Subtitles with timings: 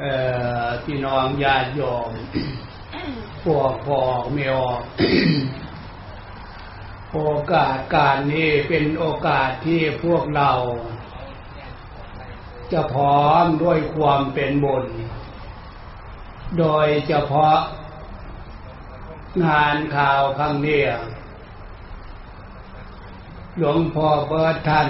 [0.00, 0.14] เอ่
[0.64, 2.10] อพี่น้องญาติโยม
[3.44, 4.00] พวกพ่อ
[4.34, 4.80] แม่ออก
[7.12, 7.18] โอ
[7.52, 10.50] กาสการนี้เป็นโอกาสที่พวกเรา
[12.72, 14.86] จะพร้อมด้วยความเป็นบุญ
[16.58, 17.58] โดยเฉพาะ
[19.44, 20.82] งานข่าวครั้งนี้
[23.58, 24.88] หลวงพ่อเบิร์ท่าน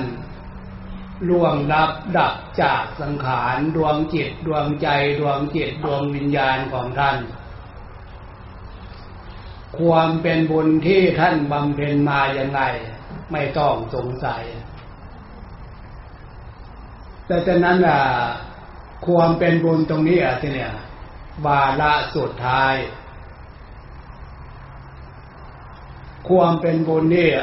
[1.29, 4.89] ล่วงลับดับจากสังขารดวงจิตดวงใจ
[5.21, 7.17] ดวงจิตดวงวิญญาณของท่าน
[9.79, 12.61] ความเป็นบุญที่ท่านบำเพ็ญมาอย่างไร
[13.33, 14.45] ไม่ต้องสงสัย
[17.27, 18.01] แต่ฉะนั้นอะ
[19.07, 20.73] ความเป็นบุญตรงนี้อะที่เนี่ย
[21.47, 22.75] วาระสุดท้าย
[26.29, 27.39] ความเป็นบุญเนี่ย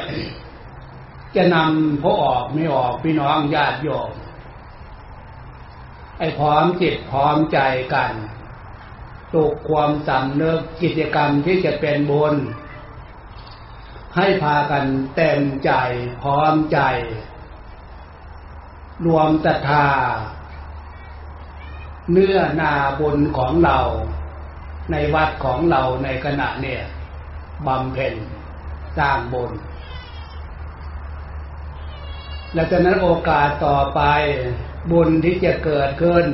[1.34, 4.12] จะนำพอออกไม่ออกพี่น้องญาติโยม
[6.18, 7.58] ไอ้พร้อมจิตพร้อมใจ
[7.94, 8.12] กัน
[9.34, 12.34] ตกความสำเนึกกิจกรรมที่จะเป็นบุญ
[14.16, 14.84] ให้พากัน
[15.16, 15.72] เต็มใจ
[16.22, 16.80] พร้อมใจ
[19.06, 19.86] รวมศรัทธา
[22.12, 23.78] เนื้อนาบุญของเรา
[24.90, 26.82] ในวัดของเราในขณะเนี่ย
[27.66, 28.14] บำเพ็ญ
[28.98, 29.50] สร้างบุญ
[32.54, 34.00] และจากนั้นโอกาสต่อไป
[34.90, 36.26] บุญที่จะเกิดขึ้น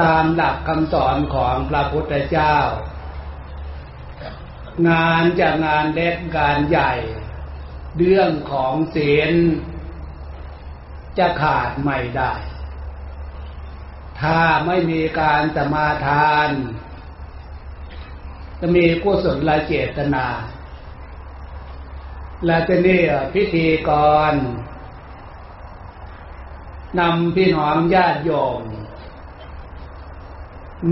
[0.00, 2.56] ตามหลักคำสอนของพระพุทธเจ้า
[4.88, 6.92] งานจะงานเล็กงานใหญ่
[7.96, 9.32] เรื่องของศีล
[11.18, 12.32] จะขาดไม่ได้
[14.20, 16.48] ถ้าไม่มีการสมาทาน
[18.60, 20.26] จะมีกุศลเจตนา
[22.46, 23.02] และจะนี่
[23.34, 23.90] พิธีก
[24.32, 24.34] ร
[26.98, 28.62] นำพี่น้องญาติโยม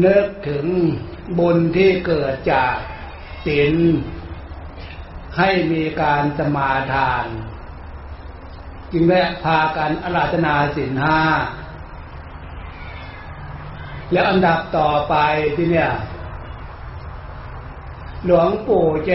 [0.05, 0.67] นึกถึง
[1.39, 2.75] บุญที่เกิดจาก
[3.45, 3.75] ศีล
[5.37, 7.27] ให้มีการสมาทาน
[8.93, 11.21] จึงได้พากันอาราธนาศีลห้า
[14.13, 15.15] แล้วอันดับต่อไป
[15.57, 15.91] ที่เนี่ย
[18.27, 19.11] หลวงปู่เจ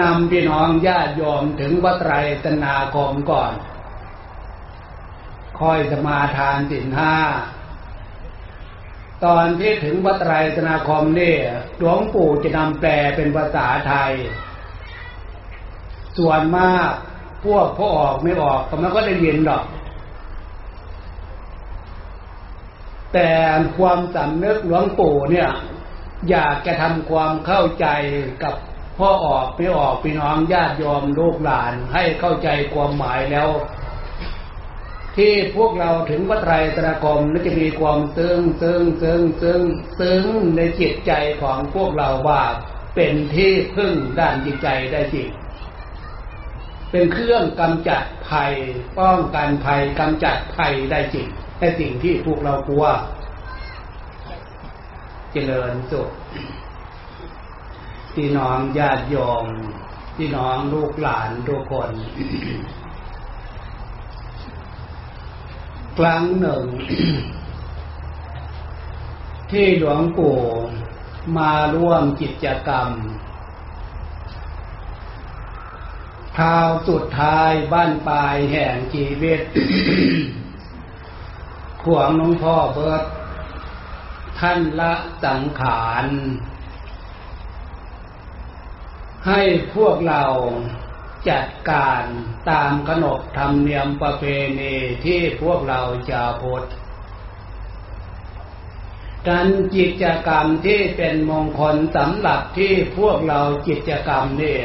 [0.00, 2.12] นำพี่น้องญาติโยมถึงวัดไตร
[2.44, 3.52] ตนาคมก่อน
[5.58, 7.14] คอยสมาทานสินห้า
[9.24, 11.36] ตอนที่ถึงวัดไตรตนาคมนี่
[11.78, 14.12] หลวงปู่จะนำแปลเป็นภาษาไทย
[16.18, 16.90] ส่วนมาก
[17.44, 19.64] พวกพ่อออกไม่ออกก็ไม่ก็ได้ยินหรอก
[23.12, 23.30] แต่
[23.78, 25.50] ความสำนึกหลวงปู่เนี่ย
[26.30, 27.86] อยากจะทำความเข้าใจ
[28.42, 28.54] กับ
[28.98, 33.48] พ่อออกไม่ออกพี่น้องญาติโยมลูกหลานให้เข้าใจความหมายแล้ว
[35.16, 39.62] ที่พวกเราถึงวัดไตรตรกรมน่าจะมีความซึ้งซึ้งซึ้งซึ้ง
[39.98, 40.24] ซึ้ง
[40.56, 41.12] ในจิตใจ
[41.42, 42.42] ของพวกเราว่า
[42.94, 45.28] เป็นที่พึ่งด้านจิตใจได้จริง
[46.90, 48.52] เป็นเครื่องกำจัดภัย
[48.98, 51.26] ป้องกันภัยกำจัดภัยได้จริง
[51.58, 52.86] แต่สิ่งที่พวกเรากลัว
[55.32, 56.08] เจริญสุข
[58.14, 59.46] พี่น้องญาติโยม
[60.16, 61.90] พี่น้องลูกหลานทุกคน
[65.98, 66.64] ครั้งหนึ่ง
[69.50, 70.38] ที่หลวงปู่
[71.38, 72.90] มาร่วมกิจกรรม
[76.38, 79.40] คราวสุดท้ายบ้านปลายแห่งชีวิต
[81.82, 83.02] ขวงน้องพ่อเบิด
[84.38, 84.94] ท่านละ
[85.24, 86.06] สังขาร
[89.28, 89.40] ให้
[89.74, 90.24] พวกเรา
[91.28, 92.04] จัดการ
[92.50, 94.24] ตามขนบธรรมเนียมประเพ
[94.60, 94.74] ณี
[95.04, 95.80] ที่พวกเรา
[96.10, 96.62] จะพูด
[99.28, 104.58] การกิจกรรมที่เป็นมงคลสำหรับที่พวกเรากิจกรรมเนี่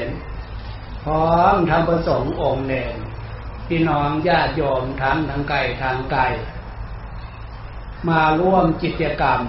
[1.03, 2.96] พร้อมทำประสงค์องค์เนร
[3.68, 6.22] พี่น้องญาติโยมทั้งทางไกลทางไกล
[8.10, 9.42] มาร่วมกิจกรรม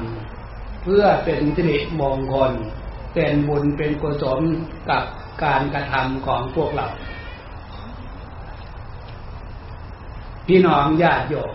[0.83, 2.53] เพื่อเป็นสิริมงคล
[3.15, 4.41] เป็นบุญเป็นกุศล
[4.91, 5.05] กับ
[5.45, 6.87] การกระทำของพวกเรา
[10.47, 11.53] พี่น้องญาติโยม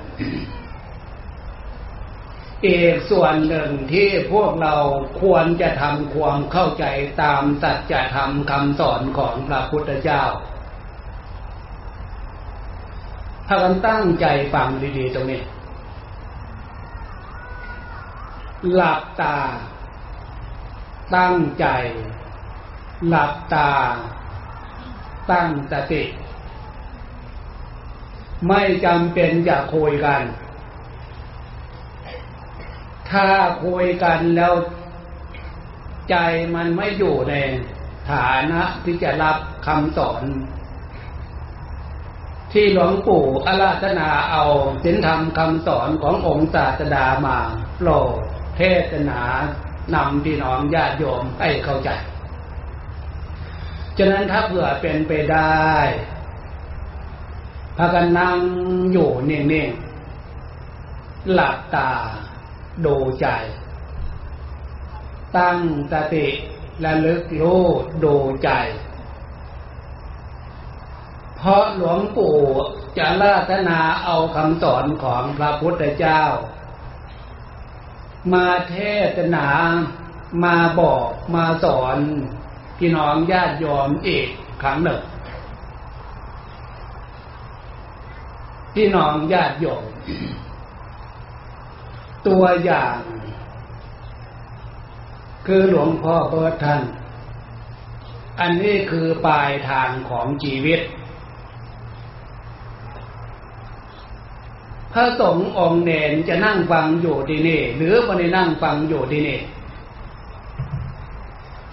[2.66, 4.76] อีกส่วนหนึ่งที่พวกเรา
[5.22, 6.86] ควรจะทำความเข้าใจ
[7.22, 10.24] ตามสัจธรรมคำสอนของพระพุทธเจ้า
[13.48, 14.68] ถ้ากันตั้งใจฟัง
[14.98, 15.42] ดีๆตรงนี้
[18.74, 19.38] หลับตา
[21.16, 21.66] ตั้งใจ
[23.08, 23.72] หลับตา
[25.32, 26.04] ตั้งสติ
[28.48, 30.22] ไม่จำเป็นจะคุยกัน
[33.12, 33.28] ถ้า
[33.66, 34.54] คุยกันแล้ว
[36.10, 36.16] ใจ
[36.56, 37.36] มันไม่อยู่ใน
[38.12, 40.24] ฐานะที่จะรับคำสอน
[42.52, 44.44] ที่หลวงปู่อาราธนาเอา
[44.84, 47.38] สินธรรมคำสอนขององค์ศาสดามา
[47.78, 48.14] โปรด
[48.56, 48.62] เท
[48.92, 49.22] ศนา
[49.94, 51.90] นำพี่น้องญาติโยมให้เข้าใจ
[53.98, 55.72] ฉะนั้นถ้าเผื่อเป็นไปได้
[57.78, 58.38] พากันนั่ง
[58.92, 61.92] อยู่นิ่งๆหลับตา
[62.86, 63.28] ดูใจ
[65.38, 65.58] ตั้ง
[65.92, 66.28] สติ
[66.82, 67.64] และลึกรู้
[68.04, 68.50] ดูใจ
[71.36, 72.38] เพราะหลวงปู่
[72.98, 76.22] จะลาธนาเอาคำสอนของพระพุทธเจ้า
[78.34, 78.76] มาเท
[79.16, 79.48] ศนา
[80.44, 81.98] มาบอกมาสอน
[82.78, 84.28] พี่น้องญาติโยมอีก
[84.62, 85.02] ครั้งหนึ่ง
[88.74, 89.84] พี่น้องญาติโยม
[92.28, 92.98] ตัวอย่าง
[95.48, 96.82] คือหลวงพ่อเปิดท่าน
[98.40, 100.80] อันนี้คือปลายทางของชีวิต
[104.98, 109.40] พระสงฆ์องค์เนนจะนั่งฟังอยู่ที่นี่หรือไม่ได้นั่งฟังอยู่ที่นี่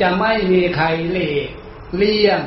[0.00, 1.48] จะไม่มีใครเลีก
[1.96, 2.40] เลี่ยง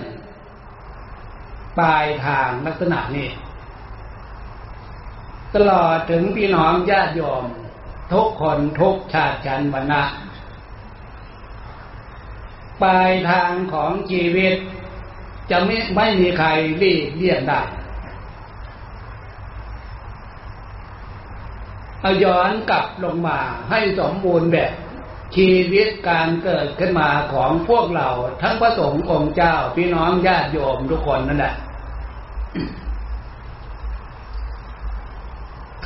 [1.80, 3.30] ปลายทางลักษณะนี้
[5.54, 7.46] ตลอดถึงพี่น้องญาติโยม
[8.14, 10.04] ทุกคนทุกชาติชันวรรณะ
[12.82, 14.56] ปลายทางของชีวิต
[15.50, 16.48] จะไม่ไม่มีใคร
[16.82, 17.62] รีเลี่ยงได้
[22.06, 24.72] เอาย้อนกลับลงมาให้สมบูรณ์แบบ
[25.36, 28.10] ชีวิตการเกิดขึ้นมาของพวกเรา
[28.42, 31.56] ทั้งพระสงฆ์องค์เจ้าพี่น้องญาติโยมทุกคนนั่นแหละ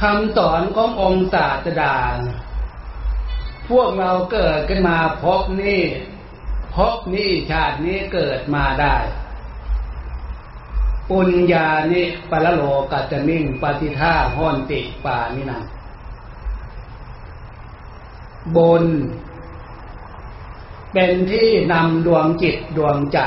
[0.01, 1.95] คำสอนขององค์ศาสดา
[3.69, 5.83] พวกเราเกิดขึ้นมาพบนี่
[6.75, 8.95] พบนี่ชาตินี้เกิดมาได้
[11.09, 12.61] ปุญญานิปะละโล
[12.91, 15.65] กัจมิ่งปฏิท่าห้อนติปานินัน
[18.57, 18.83] บน
[20.93, 23.19] เป็นที่นำดวงจิตดวงใจ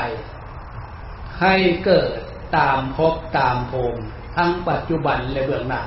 [1.41, 1.55] ให้
[1.85, 2.09] เกิด
[2.57, 4.01] ตามพบตามภูมิ
[4.35, 5.83] ทั้งปัจจุบันและเบื้องหน้า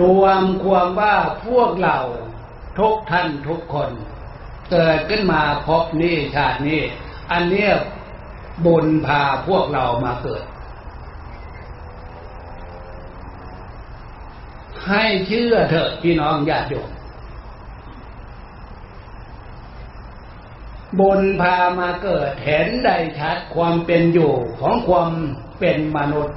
[0.00, 1.16] รวมความว่า
[1.46, 1.98] พวกเรา
[2.78, 3.90] ทุกท่านทุกคน
[4.70, 6.80] เกิดขึ้นมาพบนี้ชาตินี้
[7.32, 7.72] อันเนี้ย
[8.66, 10.44] บุญพาพวกเรามาเกิด
[14.88, 16.90] ให้เชื่อเถอะพี่น้องญาติโยม
[20.98, 25.10] บุญพามาเกิดเห็นได้ชัดความเป็นอยู่ของความ
[25.58, 26.36] เป็นมนุษย์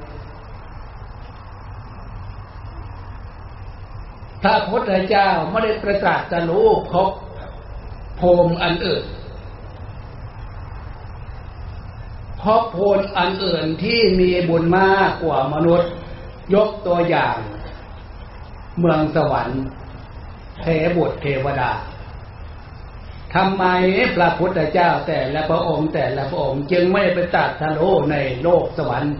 [4.42, 7.10] พระพุทธเจ้าไม่ได้ประกาศจะรู้พบ
[8.20, 9.04] ภูมิอันอื่น
[12.38, 15.90] เพบภูมิอันอื่นที่มีบุญมากกว่ามนุษย์
[16.54, 17.36] ยกตัวอย่าง
[18.80, 19.62] เมืองสวรรค์
[20.62, 21.72] เทบุตรเทวดา
[23.34, 23.64] ทำไม
[24.16, 29.14] พระพุทธเจ้าแต่ละพระองค์แต่ละพระองค์ จึงไม่ไปตัดทะลุในโลกสวรรค์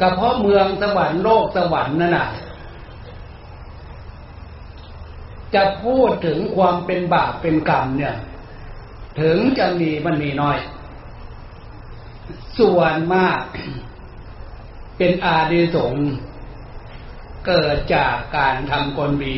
[0.00, 2.28] ก็เพราะเมืองสวรรค์โลกสวรรค์นั่นน่ะ
[5.54, 8.16] จะพูดถึงความเป็นบาปเป็นกรรมเนี่ย
[9.20, 10.58] ถึงจะมีมันมีน้อย
[12.58, 13.42] ส่วนมาก
[14.98, 15.94] เป็นอาดีสง
[17.46, 19.34] เกิดจากการทำกลบี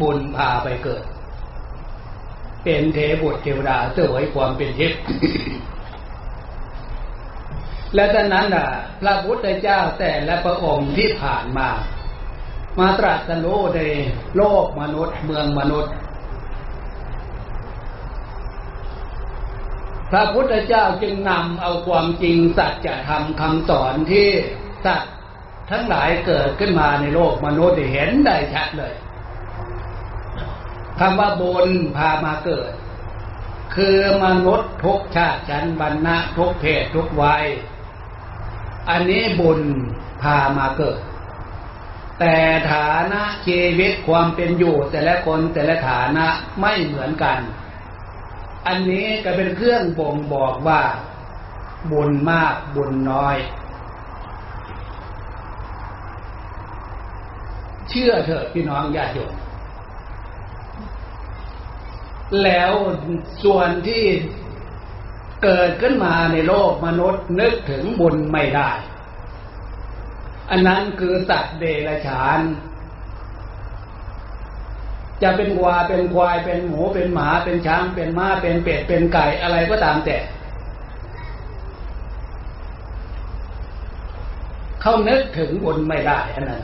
[0.00, 1.04] บุญพาไปเกิด
[2.64, 5.00] เป็นเทบุตรเทวดาเสวยความเป็นทิพย์
[7.94, 8.66] และดังนั้นน่ะ
[9.00, 11.68] พระพุทธเจ้าแต่และพระองค์ที่ผ่านมา
[12.78, 13.80] มาตรัสรู้ใน
[14.36, 15.92] โลกมนุษย์เมืองมนุษย์
[20.10, 24.28] พระพุทธเจ้าจึงนำเอาความจริงสัจธรรมคำสอนที่
[24.84, 25.08] สัตว
[25.70, 28.94] ทั้งหลายเกิดขึ้นมาในโลกมนุษย์เห็นได้ชัดเลย
[30.98, 32.72] คำว่าบุญพามาเกิด
[33.74, 37.44] คือมนุษย์ทุกชาติชั้นบรรณะทุกเพศทุกวัย
[38.90, 39.60] อันนี้บุญ
[40.22, 41.00] พามาเกิด
[42.20, 42.36] แต่
[42.72, 46.26] ฐานะชีวิตความเป็นอยู่แต่ละคนแต่ละฐานะ
[46.60, 47.38] ไม่เหมือนกัน
[48.66, 50.82] อันนี้ก็เป็นเครื่องบ่งบอกว่า
[51.92, 53.36] บุญมากบุญน้อย
[57.96, 59.34] เชื่อเถอะพี่น้องญาติโยม
[62.44, 62.72] แล้ว
[63.44, 64.04] ส่วนที่
[65.44, 68.70] เกิดขึ้นมาในโลกมนุษย์นึกถึงบุญไม่ได้
[70.50, 72.40] อันนั้นคือสัตว์เดรัจฉาน
[75.22, 80.18] จะเป็นวัวเป็นควายเป็นหมูเป็นหมาเป็นช้างเป็นม้าเป็นเป็ดเป็นไก่อะไรก็ตามแต่
[84.80, 86.62] เขานึกถึงบุญไม่ได้อันนั้น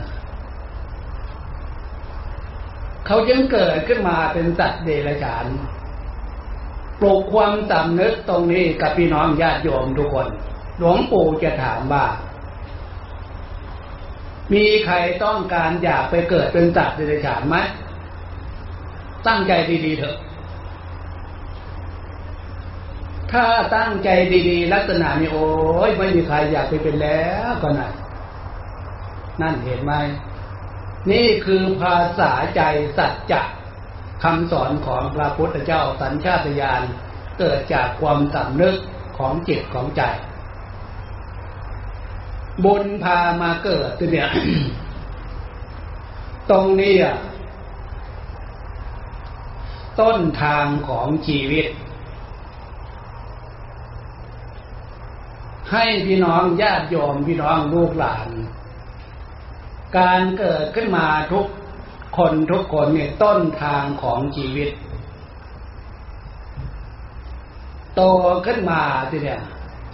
[3.11, 5.45] เขาจึงเกิดขึ้นมาเป็นสัตว์เดรัจฉาน
[7.01, 10.27] ปลูกความสำนึกตรงนี้กับพี่น้องญาติโยมทุกคน
[10.77, 12.05] หลวงปู่จะถามว่า
[14.53, 17.55] มีใครต้องการอยากไปเกิดเป็นสัตว์เดรัจฉานไหม
[19.27, 19.53] ตั้งใจ
[19.85, 20.17] ดีๆเถอะ
[23.31, 24.09] ถ้าตั้งใจ
[24.49, 25.45] ดีๆ ลักษณะนี้โอ้
[25.87, 27.91] ยไม่มีใครอยากไปเป็นแล้วก็นั่น
[29.41, 29.95] นั่นเห็นไหม
[31.11, 32.61] นี่คือภาษาใจ
[32.97, 33.41] สัจจะ
[34.23, 36.81] คำสอนของพระพุทธเจ้าสัญชาตญาณ
[37.39, 38.75] เกิดจากความสำนึก
[39.17, 40.01] ของจิตของใจ
[42.63, 44.29] บุญพามาเกิดเนี่ย
[46.49, 46.95] ตรงนี้
[49.99, 51.67] ต้นทางของชีวิต
[55.71, 58.27] ให้พี่น้องญาติโยมพี่น้องลูกหลาน
[59.97, 61.45] การเกิดขึ้นมาทุก
[62.17, 64.69] คนทุกคนเนี่ยต้นทางของชีวิต
[67.95, 68.01] โต
[68.45, 69.41] ขึ้นมาทีเนี่ย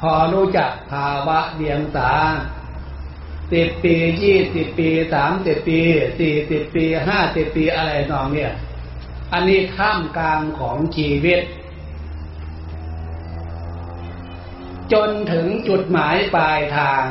[0.01, 2.11] พอรู้จักภาวะเดียงสา
[3.53, 5.79] สิบปียี่สิบปีสามสิบปี
[6.19, 8.51] สี่สิบปีห้าสิบปีอะไรนองเนี่ย
[9.33, 11.41] อันนี้ท่ามกลางของชีวิต
[14.93, 17.03] จนถึงจุดหมายปลายทาง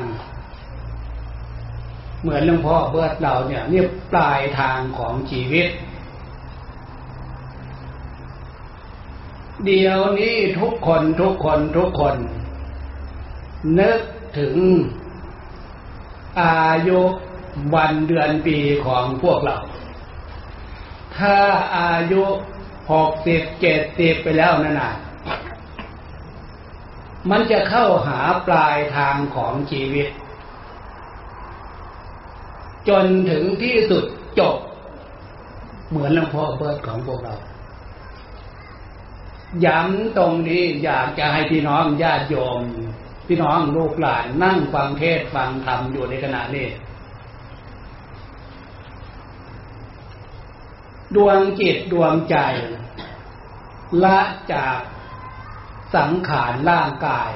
[2.27, 5.69] เหมือนหลวงพ่อเบิดเราเนี่ยเนี่ยปลายทางของชีวิต
[9.65, 12.17] เดี๋ยวนี้ทุกคนทุกคนทุกคน
[13.79, 13.99] นึก
[14.39, 14.57] ถึง
[16.43, 17.01] อายุ
[17.75, 18.57] วันเดือนปี
[18.87, 19.57] ของพวกเรา
[21.17, 21.37] ถ้า
[21.79, 22.23] อายุ
[22.91, 24.93] หกสิบเจ็ดสิบไปแล้วนั่นน่ะ
[27.31, 30.09] มันจะเข้าหาปลายทางของชีวิต
[32.89, 34.05] จนถึงที่สุด
[34.39, 34.57] จบ
[35.89, 37.35] เหมือนหลวงพ่อเบิดของพวกเรา
[39.65, 42.61] ย้ำตรงนี้อยากจะให้พี่น้องญาติโยม
[43.27, 46.69] พี่น้องลูกหลานนั่งฟังเทศฟังธรรมอยู่ในขณะนี้
[51.15, 52.37] ดวงจิตดวงใจ
[54.05, 54.19] ละ
[54.53, 54.79] จาก
[55.95, 57.33] สังขารร่างกาย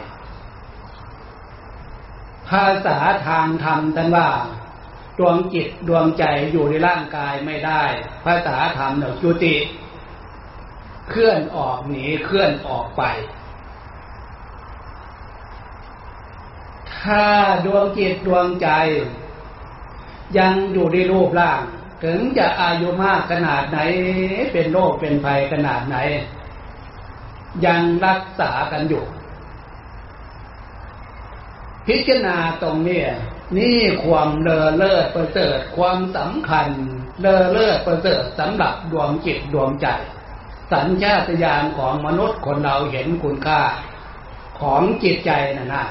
[2.49, 4.29] ภาษาทางธรรมท่านว่า
[5.21, 7.83] ดวงจิตดวงใจอยู่ในร่างกายไม่ได้
[8.25, 9.57] ภาษาธรรมเนี่ยจุติ
[11.11, 13.03] เคลื่อนออกหนีเคลื่อนออกไป
[16.99, 17.25] ถ้า
[17.67, 18.69] ดวงจิตดวงใจ
[20.39, 21.61] ยังอยู่ในรูปร่าง
[22.05, 23.79] ถึงจะอายุมากขนาดไหน
[24.53, 25.97] เป็นโรคเป็นภัยขนาดไหน
[27.67, 29.05] ยังรักษากันอยู่
[31.87, 33.03] พิจารณาตรงนี้
[33.59, 36.69] นี่ความเลอเลิศประเสริฐความสำคัญ
[37.21, 39.89] เลอเลิศประเสริฐสำหรับดวงจิตดวงใจ
[40.73, 43.61] สัญชาตญาณของมนุษย์คนเราเห็นคุณค่า
[44.61, 45.85] ของจิตใจนะนะ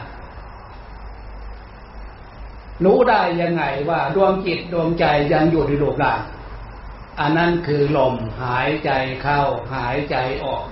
[2.83, 6.21] รู้ได้ยังไงว่าดวงจิตดวงใจยังอยู่ในโลกร่าง
[7.19, 9.41] อันนั้นคือลมหายใจเข้า
[9.73, 10.65] หายใจออก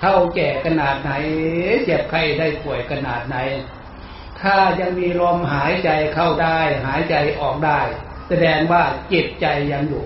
[0.00, 1.10] เท่าแก่ขนาดไหน
[1.84, 3.36] เจ็บไข้ได้ป่วยขนาดไหน
[4.42, 7.80] ถ้ายังมีลมหายใจเข้าได้ หายใจออกได้
[8.28, 10.04] แสดงว่าจิตใจยังอยู่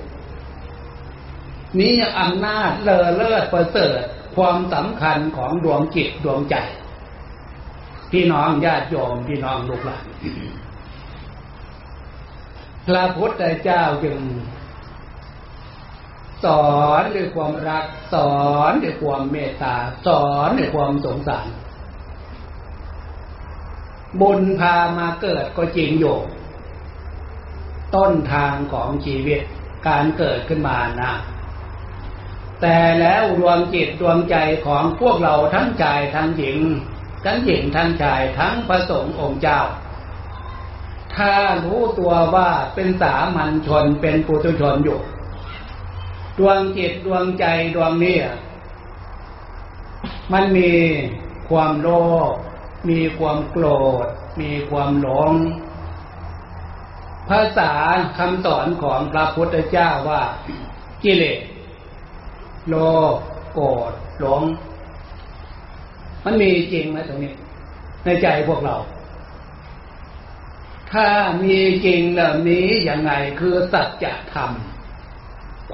[1.81, 4.01] นี้อำนาจเลอเลิศประเสริฐ
[4.37, 6.57] ความสำคัญของดวงจิตดวงใจ
[8.11, 10.05] พี่น้องญาติโยมพี่น้องลูกหลาน
[12.87, 14.19] พระพุทธเจ้าจึง
[16.45, 17.85] สอนด้วยความรัก
[18.15, 21.47] สอนด้วยความเมตตา สอนด้วยความสงสาร
[24.21, 26.19] บุญพามาเกิดก็จริงอยู่
[27.95, 29.41] ต้นทางของชีวิต
[29.89, 31.13] การเกิดขึ้นมานะ
[32.61, 36.59] แต่แล้วดวงจิตดวงใจของพวกเราทั้งชายทั้งหญิง
[37.25, 39.61] ทั้งหญิงทั้งชายทั้งพระสงฆ์องค์เจ้า
[41.15, 41.33] ถ้า
[41.65, 45.01] รู้ตัวว่าเป็นสามัญชนเป็นปุถุชนอยู่
[46.39, 48.19] ดวงจิตดวงใจดวงนี้
[50.33, 50.71] มันมี
[51.49, 51.89] ความโล
[52.33, 52.35] ภ
[52.89, 53.67] มีความโกร
[54.05, 54.07] ธ
[54.41, 55.33] มีความหลง
[57.29, 57.73] ภาษา
[58.19, 60.23] คำสอนของพระพุทธเจ้าว่า
[61.03, 61.41] กิเลส
[62.69, 62.75] โล
[63.15, 63.17] ภ
[63.53, 64.43] โกรธหลง
[66.25, 67.33] มันมีจริงไหมตรงนี้
[68.05, 68.77] ในใจพวกเรา
[70.93, 71.09] ถ้า
[71.43, 74.51] มีจริงเหล่านี้ยังไงคือสัจธรรม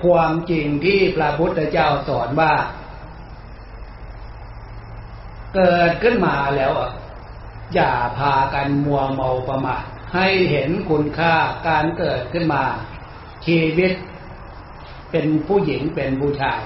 [0.02, 2.52] ความจริงที่พระพุทธเจ้าสอนว่า
[5.54, 6.82] เกิดขึ้นมาแล้วอ
[7.74, 9.84] อย่าพากันมัวเมาประมาท
[10.14, 11.34] ให้เห็นคุณค่า
[11.68, 12.64] การเกิดขึ้นมา
[13.46, 13.92] ชีวิต
[15.10, 16.60] เป็นผู้หญิงเป็นผู้ชาย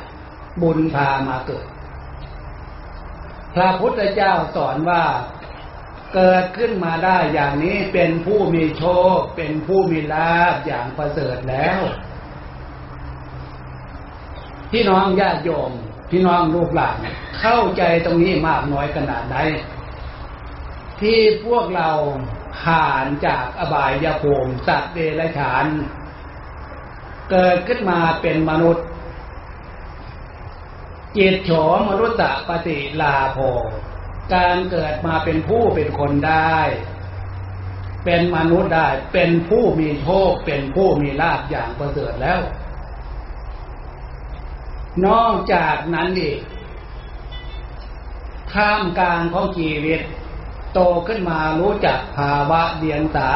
[0.62, 1.66] บุญพามาเกิด
[3.54, 5.04] พระพุทธเจ้าสอนว่า
[6.14, 8.84] เกิดขึ้นมาได้อย่างนี้เป็นผู้มีโช
[9.16, 11.80] ค เป็นผู้มีลาภอย่างประเสริฐแล้ว
[14.70, 15.72] พี่น้องญาติโยม
[16.10, 16.96] พี่น้องลูกหลาน
[17.40, 19.36] เข้าใจตรงนี้มากน้อยขนาดไหน
[21.02, 21.90] ที่พวกเรา
[22.62, 25.64] ผ่านจากอบายยภูมิสัตว์เดรัจฉาน
[27.30, 28.86] เกิดขึ้นมาเป็นมนุษย์
[31.16, 31.50] จิตโฉ
[31.90, 32.18] มนุษย์
[32.48, 33.38] ปฏิลาโภ
[34.34, 36.58] การเกิดมาเป็นผู้เป็นคนได้
[38.04, 42.40] เป็นมนุษย์ได้ เป็นผู้มีโชค เป็นผู้มีลาภอย่างประเสริฐแล้ว
[45.06, 46.40] นอกจากนั้นอีก
[48.52, 50.00] ท่ามกลางของชีวิต
[50.74, 53.28] โตขึ้นมารู้จักภาวะเดียงสา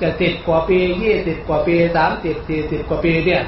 [0.00, 3.42] จะสิบกว่าปียี่สิบกว่าปีสามสิบสี่สิบกว่าปีเนี่ย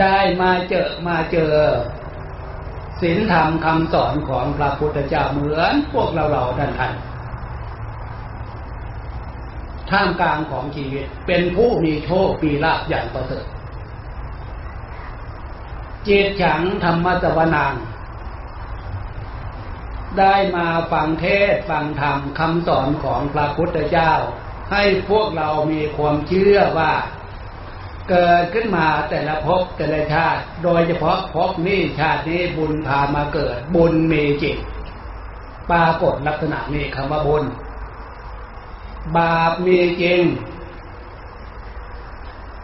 [0.00, 1.52] ได้มาเจอมาเจอ
[3.00, 6.92] ศีลธรรมคำสอนของพระพุทธเจ้าเหมือนพวกเราเราท่านท่าน
[9.90, 13.44] ท่ามกลางของชีวิตเป็นผู้มีโชคปีลาภอย่างประเสริฐ
[16.04, 17.74] เจตฉังธรรมสวนัง
[20.20, 24.12] ได้มาฟังเทศฟังธรรมคำสอนของพระพุทธเจ้า
[24.72, 26.92] ให้พวกเรามีความเชื่อว่า
[28.10, 34.56] เกิดขึ้นมาแต่ละภพแต่ละชาติ โดยเฉพาะภพนี้ชาตินี้บุญพามาเกิด บุญเมีจิต
[35.70, 37.44] ปรากฏลักษณะนี้คำว่าบุญ
[39.16, 40.22] บาปมีจริง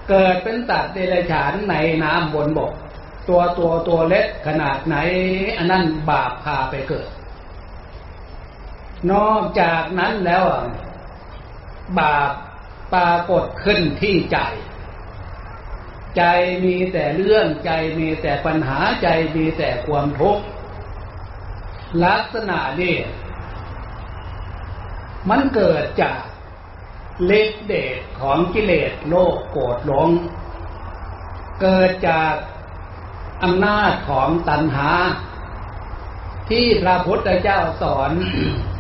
[0.09, 2.73] เกิดเป็นตัดเดรัจฉานในน้ำบนบก
[3.29, 4.97] ตัวตัวตัวเล็กขนาดไหน
[5.57, 7.07] อันนั้นบาปพาไปเกิด
[9.13, 10.45] นอกจากนั้นแล้ว
[11.99, 12.33] บาป
[12.93, 14.39] ปรากฏขึ้นที่ใจ
[16.17, 16.23] ใจ
[16.65, 20.45] มีแต่เรื่องใจมีแต่ปัญหาใจมีแต่ความทุกข์
[22.05, 22.97] ลักษณะนี้
[25.29, 26.21] มันเกิดจาก
[27.27, 30.09] เล็กเดชของกิเลสโลกโกรธหลง
[31.63, 32.35] เกิดจาก
[33.43, 34.91] อำนาจของตัณหา
[36.51, 38.11] ที่พระพุทธเจ้าสอน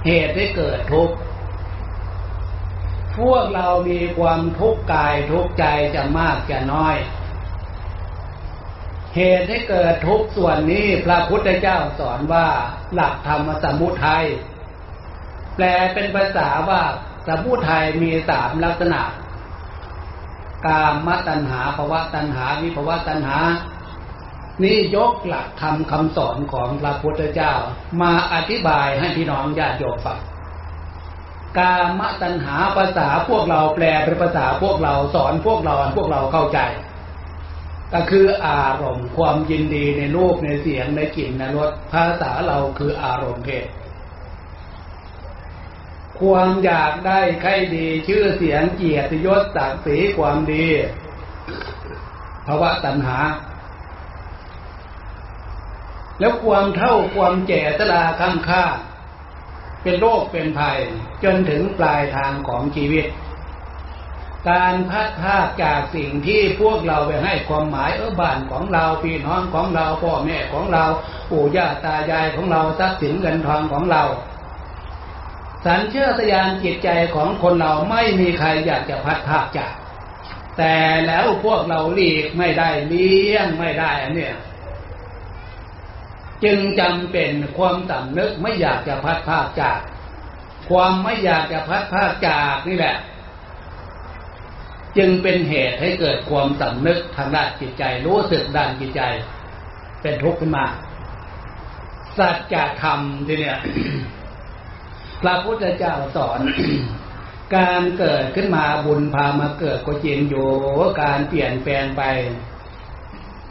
[0.07, 1.15] เหตุให้เกิดทุกข์
[3.19, 6.97] พวกเรามีความทุกข์กายทุกข์ใจจะมากจะน้อย
[9.17, 12.47] เหตุให้เกิดทุกส่วนนี้พระพุทธเจ้าสอนว่า
[12.95, 14.25] หลักธรรมสมุทัย
[15.57, 16.83] แปลเป็นภาษาว่า
[17.29, 19.03] สมุทัยมีสามลักษณะ
[20.67, 23.39] กามตัณหาภวะตัณหาวิภวะตัณหา
[24.63, 27.53] นี่ยกหลักธรรมคำสอนของพระพุทธเจ้า
[28.01, 30.19] มาอธิบายให้พี่น้องญาติโยมฟัง
[31.59, 36.61] กามตัณหาภาษาพวกเราแปลเป็นภาษาพวกเราสอนพวกเราพวกเราเข้าใจ
[37.93, 43.67] ก็คืออารมณ์ความยินดีในรูปในเสียงในกลิ่นในรสภาษาเราคืออารมณ์เพศ
[46.21, 50.67] ความอยากได้ใครดีชื่อเสียงเกียรติยศศักดิ์ศรีความดี
[52.47, 53.19] ภาวะตัณหา
[56.21, 58.65] แล้วความเท่าความแก่ตลาข้างค่า
[59.83, 60.79] เป็นโรคเป็นภัย
[61.23, 63.07] จนถึงปลายทางของชีวิต
[64.49, 70.85] การพัดพาจากสิ่งที่พวกเราไปให้ความหมายเออบ้านของเราพี่น้องของเราพ่อแม่ของเรา
[71.31, 74.03] ปู่ย่าตายายของเราทรัพย์สินเงินทองของเรา
[75.65, 79.73] สัญเชื่อสยานจิตใจของคนเราไม่มีใครอยากจะพัดพาจาก
[80.59, 84.35] แต่แล้วพวกเราหลีกไม่ได้เลี้ยงไม่ได้เนี้ย
[86.45, 89.79] จึงจำเป็นความสำนึกไม่อยากจะพัดพาจาก
[90.69, 92.97] ความไม่อยากจะพัดพาจากนี่แหละ
[94.97, 99.03] จึงเป็นเหตุให้เกิดความสำนึกทางด้านจิตใจ รู้สึกด้านจิตใจ
[100.03, 100.67] เป็นทุกข์ขึ้นมา
[102.19, 103.59] สัจธรรมทีเนี่ย
[105.23, 106.41] พระพุทธเจ้าสอน
[107.57, 110.49] การเกิดขึ้นมาบุญพามาเกิดก็จริงอยู่
[111.03, 112.03] การเปลี่ยนแปลงไป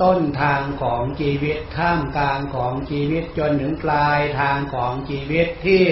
[0.01, 5.83] ต้นทางของชีวิตท่ามกลางของชีวิตจนถึงปลายทางของชีวิตที่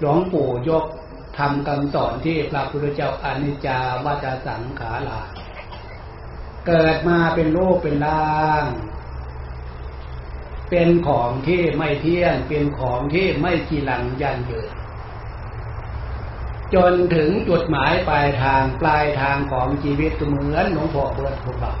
[0.00, 0.84] หลวงปู่ยก
[1.38, 5.22] ทำคำสอนที่พระพุทธเจ้าอนิจจาวัจสังขารา
[6.66, 8.64] เกิดมาเป็นโลกเป็นร่าง
[10.70, 14.70] เป็นของที่ไม่เที่ยงเป็นของที่ไม่กีรังยันเยืน
[16.74, 21.74] จนถึงจุดหมายปลายทางปลายทางของชีวิตเหมือนหลวงพ่อเบิร์ดพวกเรา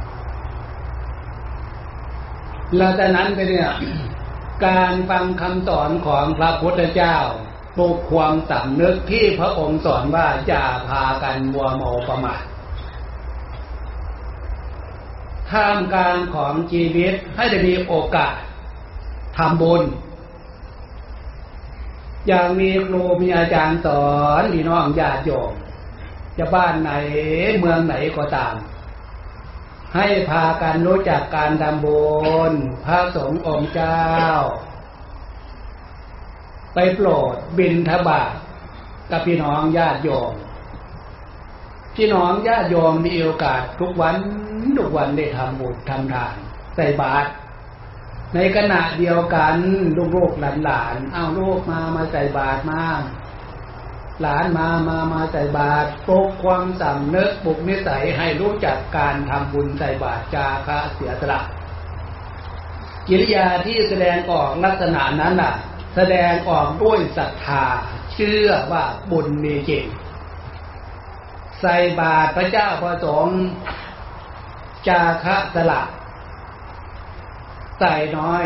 [2.76, 3.72] แล้วจากนั้นไปเนี่ย
[4.66, 7.16] การฟังคำสอนของพระพุทธเจ้า
[7.76, 12.42] ปลุกความสำนึกที่พระองค์สอนว่าอย่าพากันมัวเมาประมาท
[15.50, 18.34] ท่ามกลางของชีวิตให้ได้มีโอกาส
[19.36, 19.82] ทำบุญ
[22.26, 24.04] อย่างมีครูมีอาจารย์สอ
[24.40, 25.52] นมีน้องญาติโยม
[26.38, 26.90] จะบ้านไหน
[27.58, 28.54] เมืองไหนก็ตาม
[29.96, 32.04] ให้พากันรู้จักการทำบุ
[32.50, 32.52] ญ
[32.84, 34.02] พระสงฆ์องค์เจ้า
[36.74, 38.32] ไปโปรดบินทบาท
[39.10, 40.32] กับพี่น้องญาติโยม
[41.96, 44.16] พี่น้องญาติโยมมีโอกาสทุกวัน
[44.78, 46.34] ทุกวันได้ทำบุญทำทาน
[46.76, 47.28] ใส่บาตร
[48.34, 49.54] ในขณะเดียวกัน
[50.16, 52.82] ลูกๆหลานๆเอาลูกมามาใส่บาตรมา
[54.20, 61.40] หลานมามามาใส่บาตรปลุกความสำนึกปลุกนิสัยให้รู้จักการทำบุญใส่บาตรจาคะเสียสละ
[63.08, 65.54] กิริยาที่แสดงออกลักษณะนั้นน่ะ
[65.94, 67.64] แสดงออกด้วยศรัทธา
[68.12, 69.84] เชื่อว่าบุญมีจริง
[71.60, 73.38] ใส่บาตรพระเจ้าประสงค์
[74.88, 75.82] จาคะสละ
[77.80, 78.44] ใส่น้อย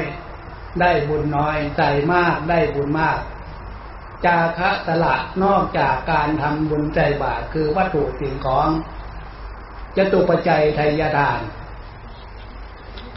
[0.80, 3.18] ได้บุญน้อย ใส่มากได้บุญมาก
[4.26, 8.68] จาคะสละนอกจากการทำบุญใจบาตรคือวัตถุสิ่งของ
[9.96, 11.40] จะตุปัจจัยไทยทาน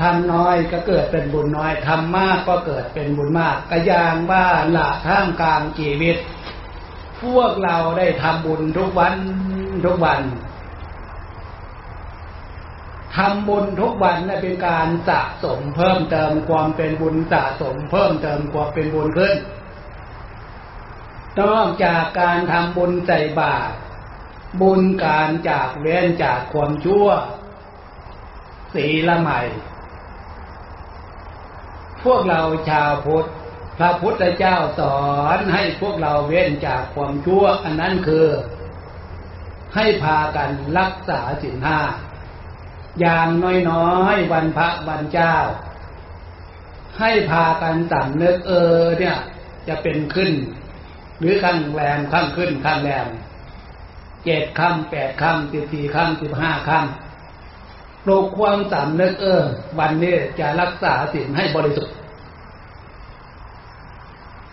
[0.01, 6.17] ทำน้อยก็เกิดเป็นบุญน้อยทำมากก็เกิดเป็นบุญมากกระยางบ้านละท่ามกลางชีวิต
[7.21, 9.15] พวกเราได้ทำบุญทุกวัน
[9.85, 10.21] ทุกวัน
[13.15, 19.33] ทำบุญทุกวันนี่เป็นการสะสมเพิ่มเติมความเป็นบุญสะสมเพิ่มเติมความเป็นบุญขึ้น
[21.39, 23.73] นอกจากการทำบุญใส่บาตร
[24.61, 27.07] บุญการจากเว้นจากความชั่ว
[28.73, 29.41] สีละใหม่
[32.03, 33.27] พวกเราชาวพุทธ
[33.77, 35.01] พระพุทธเจ้าสอ
[35.37, 38.27] นให้พวกเราเว้นจากความชั่ว อันนั้นคือ
[39.75, 41.79] ให้พากันรักษาสินห้า
[42.99, 43.29] อย่าง
[43.69, 45.35] น้อยๆวันพระวันเจ้า
[46.99, 49.17] ให้พากันสำนึกเออเนี่ย
[49.67, 50.31] จะเป็นขึ้น
[51.21, 53.07] หรือข้างแรมข้างขึ้นข้างแรม
[54.25, 59.43] เจ็ดคำแปดคำสิบสี่คำสิบห้าคำปลุกความสำนึกเออ
[59.79, 61.95] วันนี้จะรักษาศีลให้บริสุทธิ์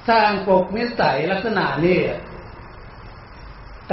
[0.08, 2.00] สร้างปกนิสัยลักษณะนี้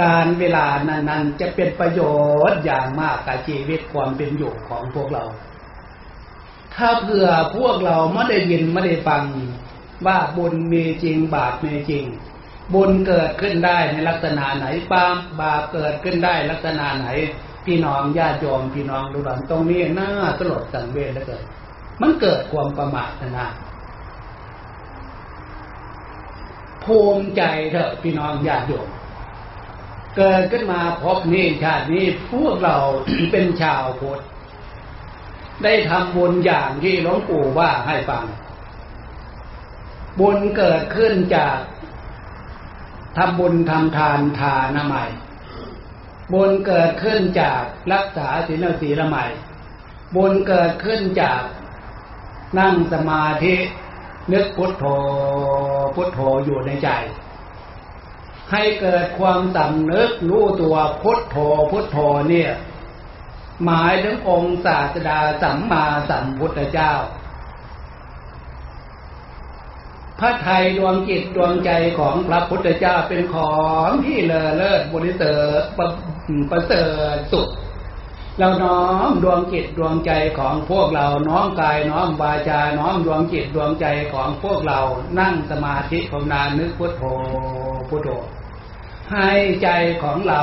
[0.02, 2.00] การเวลานั้นๆจะเป็นประโย
[2.50, 5.24] ชน์อย่างมากกับชีวิตความเป็นอยู่ของพวกเรา
[6.74, 9.22] ถ้าเผื่อพวกเราไม่ได้ยินไม่ได้ฟัง
[10.06, 12.04] ว่าบุญมีจริงบาปมีจริง
[12.74, 17.06] บุญเกิดขึ้นได้ในลักษณะไหนปามบาปเกิดขึ้นได้ลักษณะไหน
[17.66, 21.42] พี่น้องญาติโยมพี่น้องดูหลังตรงนี้น่าสลดสังเวชเหลือเกิน
[22.00, 23.46] มันเกิดความประมาทนะ
[26.84, 28.88] ภูมิใจเถอะพี่น้องญาติโยม
[30.16, 32.76] เกิดขึ้นมาพบนี้ชาตินี้พวกเรา
[33.30, 34.22] เป็นชาวพุทธ
[35.64, 38.24] ได้ทำบุญอย่างที่หลวงปู่ว่าให้ฟัง
[40.20, 41.56] บุญเกิดขึ้นจาก
[43.16, 45.04] ทำบุญทำทานทานใหม่
[46.32, 49.24] บุญเกิดขึ้นจากรักษาศีลสีละใหม่
[50.16, 51.42] บุญเกิดขึ้นจาก
[52.58, 53.54] นั่งสมาธิ
[54.32, 54.84] นึกพุทโธ
[55.94, 56.88] พุทโธอยู่ในใจ
[58.52, 61.36] ให้เกิดความสำนึกรู้ตัวพุทโธ
[61.70, 61.98] พุทโธ
[62.28, 62.52] เนี่ย
[63.64, 66.92] หมายถึงองค์ศาสดาสัมมาสัมพุทธเจ้า
[70.20, 75.62] พระไทยดวงจิตดวงใจของพระพุทธเจ้าเป็นของที่เลอเลิศบริเสริฐ
[76.50, 77.48] ประเสริฐสุด
[78.38, 84.80] เราน้อมดวงจิตดวงใจของพวกเราน้อมกายน้อมวาจาน้อมดวงจิตดวงใจของพวกเรา
[85.20, 87.02] นั่งสมาธิภาวนานึกพุทโธ
[87.88, 88.08] พุทโธ
[89.12, 89.30] ให้
[89.62, 89.68] ใจ
[90.02, 90.42] ของเรา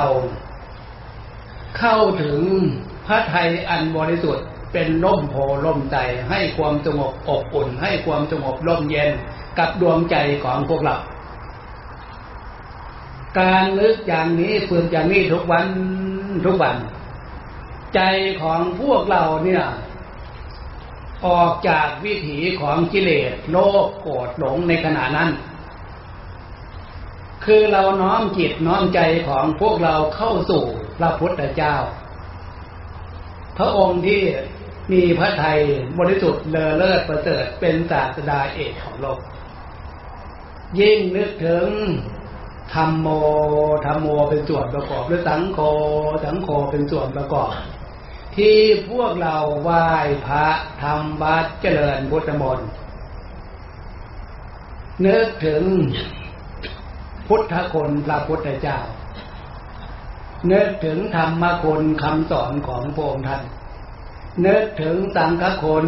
[1.78, 2.40] เข้าถึง
[3.06, 5.34] พระไทยอันบริสุทธิ์เป็นร่มโพ
[5.64, 5.96] ล่มใจ
[6.30, 9.12] ให้ความสงบอบอุ่น ให้ความสงบร่มเย็น
[9.58, 10.96] กับดวงใจของพวกเรา
[13.38, 15.66] การนึกอย่างนี้ฝึกอย่างนี้ทุกวัน
[16.46, 16.76] ทุกวัน
[17.94, 18.00] ใจ
[18.42, 19.64] ของพวกเราเนี่ย
[21.26, 25.30] ออกจากวิถีของกิเลสโลภโกรธหลงในขณะนั้น
[27.44, 30.64] คือเราน้อมจิตน้อมใจของพวกเราเข้าสู่
[30.98, 31.76] พระพุทธเจ้า
[33.58, 34.22] พระองค์ที่
[34.92, 35.58] มีพระไทย
[35.98, 39.18] บริสุทธิ์เลอเลิศประเสริฐเป็นศาสดาเอกของโลก
[40.80, 41.68] ยิ่งนึกถึง
[42.74, 43.08] ธรรมโม
[43.86, 45.58] ธรรมโมเป็นส่วนประกอบหรือสังโฆ
[46.24, 47.52] สังโฆเป็นส่วนประกอบ
[48.36, 48.58] ที่
[48.90, 49.86] พวกเราไหว้
[50.26, 50.46] พระ
[50.82, 52.68] ทำบัตรเจริญพุทธมนต์
[55.06, 55.62] นึกถึง
[57.28, 58.78] พุทธคนพระพุทธเจ้า
[60.52, 63.42] นึกถึงธรรมคุณคำสอนของพระองค์ท่าน
[64.46, 65.86] นึกถึงสังฆคน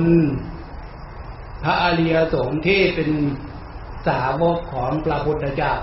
[1.62, 3.10] พระอริยสงฆ์ที่เป็น
[4.06, 5.74] สาวกของพระพุทธเจ้า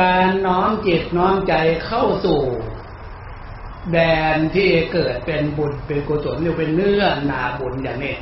[0.00, 1.54] การน้อมจิตน้อมใจ
[1.86, 2.40] เข้าสู่
[3.92, 3.98] แด
[4.34, 8.14] นที่เกิดเป็นบุญเป็นกุศลหรือเป็นเนื้อนาบุญอย่างนี้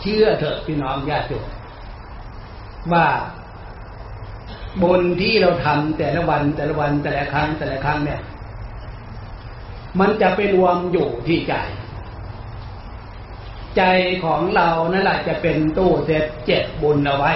[0.00, 1.46] เชื่อเถอะพี่น้องญาติโยม
[2.92, 3.06] ว่า
[4.82, 8.20] บุญที่เราทำแต่ละวันแต่ละวันแต่ละครั้งแต่ละครั้งเนี่ย
[10.00, 11.54] มันจะไปรวมอยู่ที่ใจ
[13.76, 13.82] ใจ
[14.24, 17.32] ของเรานั่นแหละจะเป็นตู้เซตเจ็ดบุญเอาไว้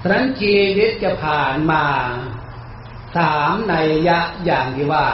[0.00, 1.84] ฉะนั้นชีวิตจะผ่านมา
[3.16, 3.74] สามใน
[4.08, 5.06] ยะอย่างที่ว่า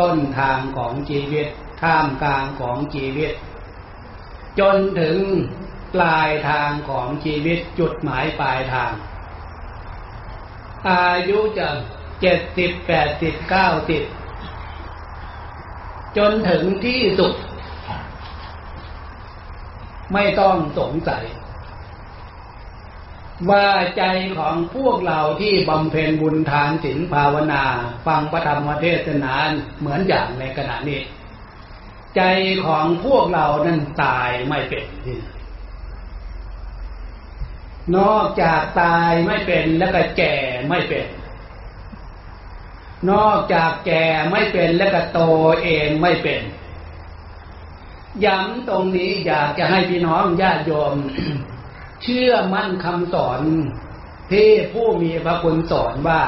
[0.00, 1.46] ต้นทางของชีวิต
[1.82, 3.32] ท่ามกลางของชีวิต
[4.58, 5.18] จนถึง
[5.94, 8.92] ปลายทางของชีวิตจุดหมายปลายทาง
[10.88, 11.68] อายุจะ
[12.20, 14.02] เจ็ดสิบแปดสิบเก้าสิบ
[16.18, 17.34] จนถึงที่สุด
[20.12, 21.24] ไม่ต้องสงสัย
[23.50, 23.66] ว่า
[23.98, 24.04] ใจ
[24.38, 27.62] ของพวกเราที่บำเพ็ญบุญทานศีลภาวนา
[28.06, 29.34] ฟังพระธรรมเทศนา
[29.80, 31.00] เหมือนอย่างในขณะนี้
[32.16, 32.22] ใจ
[32.64, 35.18] ของพวกเรานั้นตายไม่เป็นที่
[37.96, 40.34] นอกจากตายไม่เป็นแล้วก็แก่
[40.68, 41.06] ไม่เป็น
[43.10, 45.20] นอกจากแก่ไม่เป็นแล้วก็โต
[45.62, 46.42] เองไม่เป็น
[48.24, 50.94] ย้ำตรงนี้อยากจะให้พี่น้องญาติโยม
[52.02, 53.40] เชื่อมั่นคำสอน
[54.30, 56.22] ที่ผู้มีพระคุณสอนว่า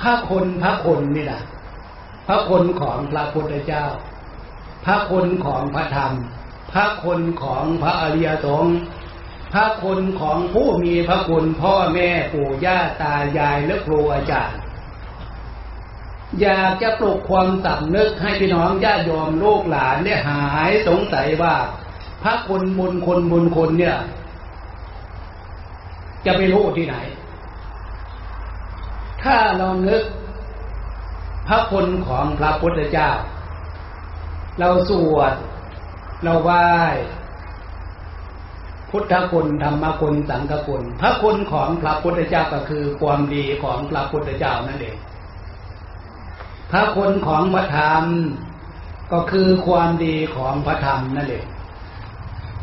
[0.00, 1.42] พระคนพระคนนี่นะ
[2.26, 3.84] พระคนของพระพุทธเจ้า
[4.84, 6.12] พระคนของพระธรรม
[6.72, 8.76] พระคุณของพระอริยสงฆ์
[9.52, 14.60] พระคุณของผู้มีพระคุณพ่อแม่ปู่ย่าตายายและครูอาจารย์
[16.40, 21.54] อยากจะปลุกความสำนึกให้พี่น้องญาติโยมลูกหลานเนี่ยหายสงสัยว่า
[22.22, 23.98] พระคุณบุญคนบุญคนเนี่ย
[26.26, 26.96] จะไปรู้ที่ไหน
[29.22, 30.02] ถ้าเรานึก
[31.48, 33.10] พระคุณของพระพุทธเจ้า
[34.60, 35.32] เราสวด
[36.24, 36.66] เราไหว้
[38.90, 44.96] พุทธคุณธรรมคุณสังฆคุณ พระคุณของพระพุทธเจ้าก็คือความดีของพระพุทธเจ้านั่นเอง
[46.70, 48.04] พระคุณของพระธรรม
[49.12, 51.46] ก็คือความดีของพระธรรมนั่นเอง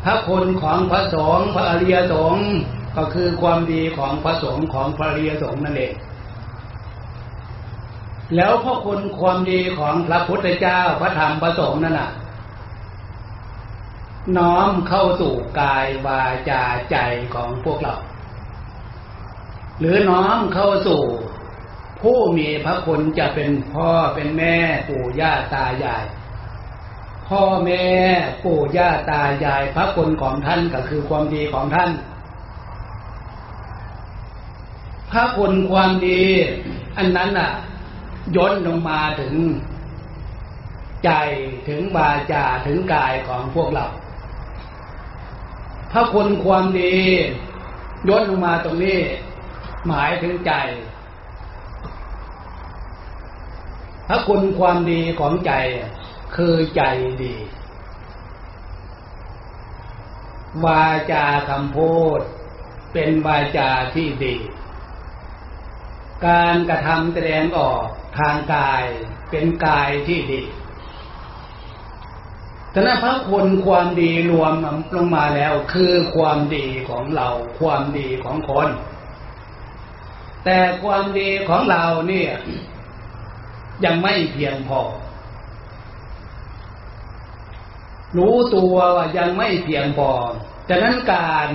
[0.04, 2.48] พระคุณของพระสงฆ์พระอริยสงฆ์
[2.96, 5.94] ก็คือความดีของพระสงฆ์ของพระอริยสงฆ์นั่นเอง
[8.36, 12.10] แล้วพระคุณความดีของพระพุทธเจ้าพระธรรมพระสงฆ์นั่นน่ะ
[14.36, 16.96] น้อมเข้าสู่กายวาจาใจ
[17.34, 17.94] ของพวกเรา
[19.78, 21.02] หรือน้อมเข้าสู่
[22.00, 24.56] ผู้มีพระคุณจะเป็นพ่อเป็นแม่
[24.88, 26.04] ปู่ย่าตายาย
[27.28, 27.86] พ่อแม่
[28.44, 31.90] ปู่ย่าตายายพระคุณของท่านก็คือความดีของท่าน
[35.10, 36.22] พระคุณความดี
[36.96, 37.50] อันนั้นอะ
[38.36, 39.34] ย้นลงมาถึง
[41.04, 41.10] ใจ
[41.68, 43.86] ถึงบาจาถึงกายของพวกเรา
[45.92, 46.96] ถ้าคนความดี
[48.08, 49.00] ย่นลงมาตรงนี้
[49.86, 50.52] หมายถึงใจ
[54.08, 55.52] ถ้าคุณความดีของใจ
[56.36, 56.82] คือใจ
[57.22, 57.34] ดี
[60.64, 62.20] วาจาคำพูด
[62.92, 64.36] เป็นวาจาที่ดี
[66.26, 67.84] การกระทำแสดงออก
[68.18, 68.84] ทางกาย
[69.30, 70.42] เป็นกายที่ดี
[72.78, 74.52] ฉะนั้นพระคุณความดีรวม
[74.94, 77.28] ลงมาแล้ว คือความดีของเรา
[77.60, 78.68] ความดีของคน
[80.44, 82.32] แต่ความดีของเราเนี่ย
[83.84, 84.80] ยังไม่เพียงพอ
[88.16, 90.10] รู้ตัวว่ายังไม่เพียงพอ
[90.68, 91.50] ฉะนั้นการ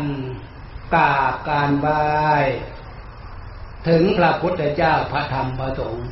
[0.95, 2.45] กราบการบาย
[3.87, 6.07] ถึงพระพุทธเจ้าพระธรรมพระสงฆ์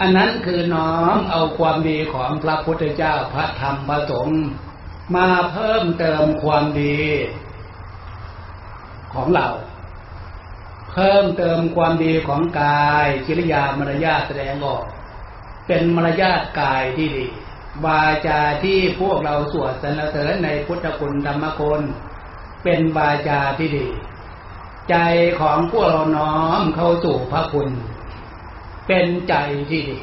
[0.00, 4.40] อันนั้นคือน้อมเอาความดีของพระพุทธเจ้าพระธรรมพระสงฆ์
[5.16, 6.98] มาเพิ่มเติมความดี
[9.14, 9.48] ของเรา
[10.90, 14.84] เพิ่มเติมความดีของกายกิริยามารยาทแสดงออก
[15.66, 17.26] เป็นมารยาทกายที่ดี
[17.84, 21.82] วาจาที่พวกเราสวดสรรเสริญในพุทธคุณธรรมคุณ
[22.64, 23.86] เป็นวาจาที่ดี
[24.90, 24.96] ใจ
[25.40, 27.68] ของพวกเราน้อมเข้าสู่พระคุณ
[28.92, 29.36] เป็นใจ
[29.70, 30.00] ที่ดี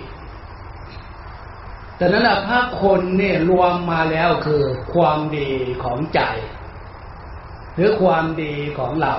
[1.98, 5.50] แต่นั้นพระคนเนี่ยรวมมาแล้วคือความดี
[5.84, 6.22] ของใจ
[7.76, 9.14] หรือความดีของเรา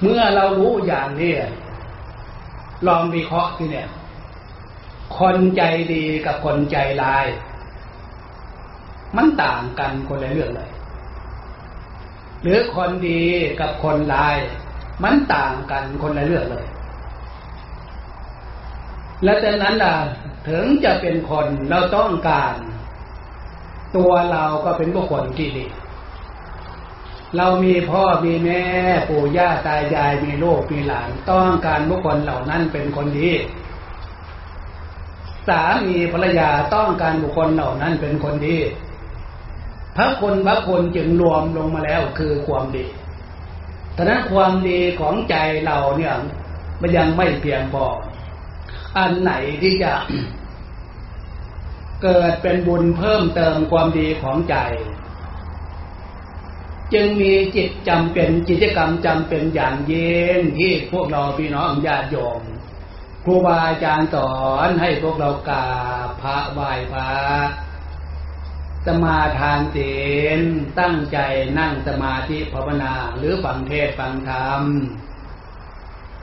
[0.00, 1.34] เมื่อเรารู้อย่างนี้
[2.86, 3.88] ลองวิเคราะห์ที่เนี่ย
[5.18, 5.62] คนใจ
[5.94, 7.26] ดีกับคนใจร้าย
[9.16, 10.70] มันต่างกันคนละเรื่องเลย
[12.42, 13.22] หรือคนดี
[13.60, 14.38] กับคนร้าย
[15.02, 16.66] มันต่างกันคนละเรื่องเลย
[19.24, 19.94] และแต่นั้นล่ะ
[20.48, 22.54] ถึงจะเป็นคนเราต้องการ
[23.96, 25.66] ตัวเราก็เป็นบุคคลที่ดี
[27.36, 28.62] เรามีพ่อมีแม่
[29.08, 33.30] ปู่ย่าตายายมีลูกมีหลานต้องการบุคคลเหล่านั้นเป็นคนดี
[35.48, 38.56] สามีภรรยาต้องการบุคคลเหล่านั้นเป็นคนดี
[39.96, 42.84] พระคุณพระคุณจึงรวมลงมาแล้วคือความดี
[43.94, 46.14] แต่นั้นความดีของใจเราเนี่ย
[46.80, 47.86] มันยังไม่เพียงพอ
[48.96, 49.92] อันไหนที่จะ
[52.02, 54.56] เกิดเป็นบุญเพิ่มเติมความดีของใจ
[56.92, 62.42] จึงมีจิตจำเป็นกิจกรรมจำเป็นอย่างเย็นที่พวกเราพี่น้องญาติโยม
[63.24, 64.32] ครูบาอาจารย์สอ
[64.66, 65.68] นให้พวกเรากรา
[66.06, 67.10] บพระไหว้พระ
[68.86, 69.94] สมาทานศี
[70.38, 70.40] ล
[70.80, 71.18] ตั้งใจ
[71.58, 74.62] นั่งสมาธิภาวนา หรือฟังเทศฟังธรรม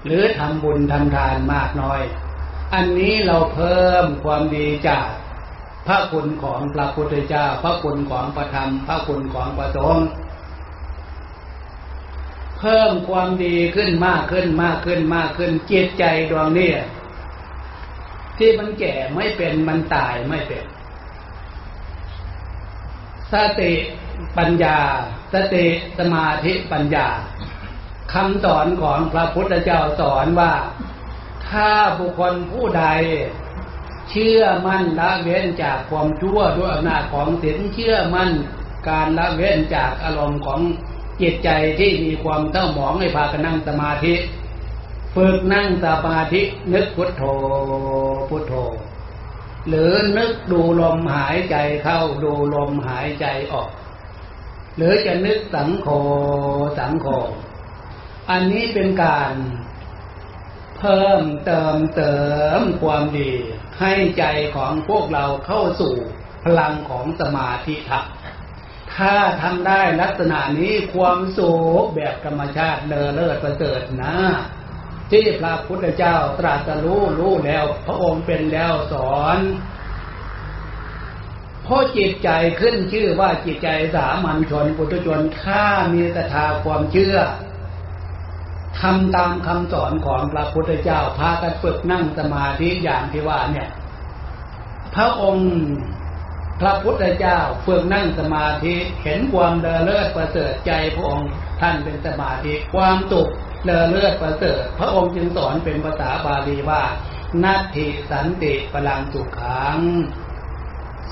[0.05, 2.01] หรือทำบุญทำทานมากน้อย
[2.73, 5.07] อันนี้เราเพิ่มความดีจาก
[5.87, 10.07] พระคุณของพระพุทธเจ้า พระคุณของพระธรรม พระคุณของพระสงฆ์
[12.57, 16.71] เพิ่มความดีขึ้นมากขึ้นมากขึ้นมากขึ้นจิตใจดวงนี้
[18.37, 20.63] ที่มันแก่ไม่เป็นมันตายไม่เป็น
[23.33, 23.73] สติ
[24.37, 24.77] ปัญญา
[25.33, 25.65] สติ
[25.99, 27.07] สมาธิปัญญา
[28.13, 30.53] คำสอนของพระพุทธเจ้าสอนว่า
[31.47, 32.85] ถ้าบุคคลผู้ใด
[34.09, 38.31] เชื่อมั่นละเว้นจากความชั่วด้วยอำนาจของศีลเชื่อมั่น
[38.89, 40.59] การละเว้นจากอารมณ์ของ
[41.21, 44.13] จิตใจที่มีความเต้าหมองให้พากันนั่งสมาธิ
[45.15, 46.41] ฝึกนั่งสมาธิ
[46.73, 47.23] นึกพุทโธ
[48.29, 48.53] พุทโธ
[49.67, 53.69] หรือนึกดูลมหายใจเข้าดูลมหายใจออก
[54.75, 55.87] หรือจะนึกสังโฆ
[56.77, 57.07] สังโฆ
[58.29, 59.33] อันนี้เป็นการ
[60.77, 62.15] เพิ่มเติมเติ
[62.59, 63.31] มความดี
[63.79, 64.23] ให้ใจ
[64.55, 65.95] ของพวกเราเข้าสู่
[66.43, 68.05] พลังของสมาธิธรรม
[68.95, 74.15] ถ้าทำได้ลักษณะนี้ความสุขแบบธรรมชาติเลอเลิศประเสริฐนะ
[75.11, 79.39] ที่พระพุทธเจ้าตรัสรู้รู้แล้ว พระองค์เป็นแล้วสอน
[81.63, 87.17] เพราะจิตใจขึ้นชื่อว่าจิตใจสามัญชนปุถุชนถ้ามีศรัทธาความเชื่อ
[88.79, 93.69] ทำตามคำสอนของพระพุทธเจ้าพากันฝึกนั่งสมาธิอย่างที่ว่าเนี่ย
[94.95, 95.51] พระองค์
[96.61, 101.29] พระพุทธเจ้าฝึกนั่งสมาธิเห็นความเดเลิศประเสริฐใจพระองค์
[101.61, 103.29] ท่านเป็นสมาธิความตุก
[103.65, 106.83] เดเลิศประเสริฐพระองค์จึงสอนเป็นภาษาบาลีว่า
[107.43, 109.79] นัตถิสันติพลังสุขัง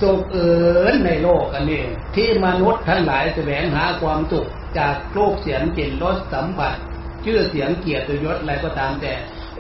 [0.01, 0.53] สุขเอิ
[0.91, 1.83] นในโลกอันนี้
[2.15, 6.73] ที่มนุษย์ทั้งหลายแสวงหาความสุขจากโลกเสียงกลิ่นรสสัมผัส
[7.25, 9.13] ชื่อเสียงเกียรติยศอะไรก็ตามแต่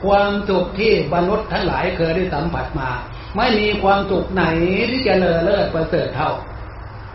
[0.03, 2.89] ความสุขที่มนุษย์ทั้งหลายเคยได้สัมผัสมา
[3.37, 4.43] ไม่มีความสุขไหน
[4.89, 6.31] ที่จะเลอเลิศประเสริฐเท่า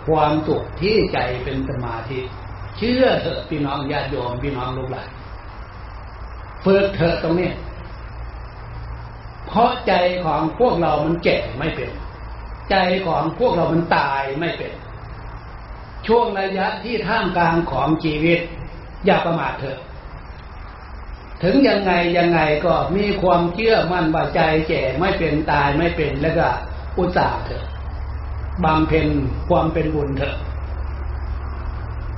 [0.09, 2.21] ความสุขที่ใจเป็นสมาธิ
[2.79, 5.09] เชื่อเถอะพี่น้องญาติโยมพี่น้องลูกหลาน
[6.65, 7.51] ฝึกเถอะตรงนี้
[9.47, 9.93] เพราะใจ
[10.25, 11.91] ของพวกเรามันแก่ไม่เป็น
[12.71, 14.73] ใจของพวกเรามันตายไม่เป็น
[16.07, 18.41] ช่วงระยะที่ท่ามกลางของชีวิต
[19.05, 19.79] อย่าประมาทเถอะ
[21.43, 26.47] ถึงยังไงยังไงก็มีความเชื่อมั่นว่าใจแก่ไม่เป็นตายไม่เป็นแล้วก็
[26.99, 27.65] อุตส่าห์เถอะ
[28.65, 29.07] บำเพ็ญ
[29.49, 30.37] ความเป็นบุญเถอะ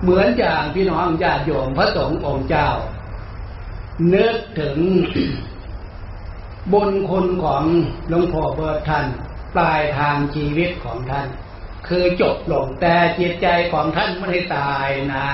[0.03, 2.69] เหมือนอย่างพี่น้องญาติโยมพระสงฆ์องค์เจ้า
[4.15, 4.79] นึกถึง
[6.73, 7.65] บุญคุณของ
[8.09, 9.07] หลวงพ่อเบิร์ท่าน
[9.55, 11.27] ปลายทางชีวิตของท่าน
[11.89, 15.29] คือจบลงแต่จิตใจของท่านไม่ได้ตายนะ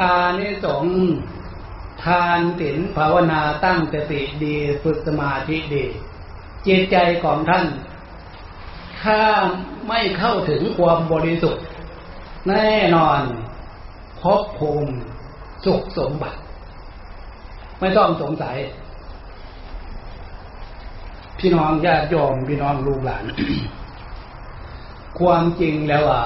[0.00, 0.96] อานิสงส์
[2.04, 5.84] ทานศีลภาวนาตั้งสติดีฝึกสมาธิดี
[6.66, 7.66] จิตใจของท่าน
[9.02, 9.22] ถ้า
[9.88, 11.64] ไม่เข้าถึงความบริสุทธิ์
[12.48, 13.20] แน่นอน
[14.22, 14.94] พบภูมิ
[15.64, 16.38] สุขสมบัติ
[17.82, 18.56] ไม่ต้องสงสัย
[21.38, 23.24] พี่น้องญาติโยมพี่น้องลูกหลาน
[25.18, 26.22] ความจริงแล้วอะ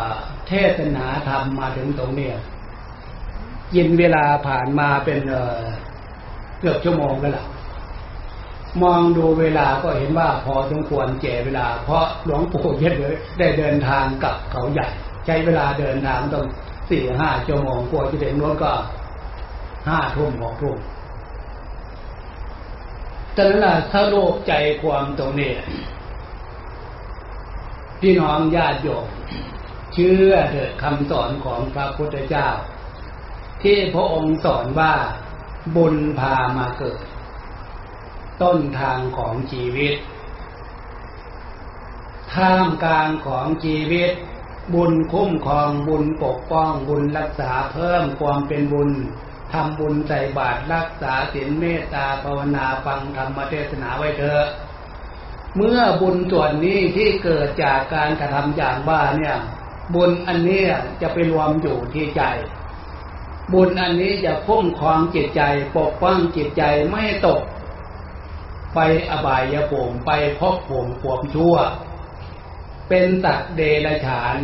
[0.48, 2.36] เทศนาธรรมมาถึงตรงเนี้ย
[3.76, 5.20] ยินเวลาผ่านมาเป็น
[6.60, 7.46] เกือบชั่วโมงแล้วล่ะ
[8.82, 14.86] มองดูเวลาก็เห็นว่าพอสมควรเจเวลา เพราะหลวงปู่เย็ดเลยได้เดินทางกับเขาใหญ่
[15.26, 16.44] ใช้เวลาเดินทางต้อง
[16.90, 18.72] สี่ห้าชั่วโมงกว่าจะถึงรถก็
[19.88, 20.78] ห้าทุ่มหกทุ่ม
[23.36, 25.52] ต่นั้นล่ะถ้าโลกใจความตรงนี้
[28.00, 29.06] พี่น้องญาติโยม
[29.92, 32.48] เชื่อเถิดคำสอนของพระพุทธเจ้า
[33.62, 34.94] ที่พระองค์สอนว่า
[35.76, 37.00] บุญพามาเกิด
[38.42, 39.94] ต้นทางของชีวิต
[42.32, 44.12] ท่ามกลางของชีวิต
[44.74, 48.90] บุญคุ้มครองบุญปกป้องบุญรักษาเพิ่มความเป็นบุญ
[49.52, 54.44] ทำบุญใส่บาตรรักษาศีลเมตตาภาวนาฟังธรรมเทศนาไว้เถอะ
[55.56, 59.36] เมื่อบุญส่วนนี้ที่เกิดจากการกระทำอย่างบ้าเนี่ย
[59.94, 60.62] บุญอันนี้
[61.02, 62.22] จะไปรวมอยู่ที่ใจ
[63.52, 65.42] บุญอันนี้จะคุ้มครองจิตใจ
[65.76, 67.40] ปกป้องจิตใจไม่ตก
[68.74, 68.78] ไป
[69.10, 71.56] อบายภูมิไปพบภูมิความชั่ว
[72.88, 74.36] เป็นตัดเดรัจฉาน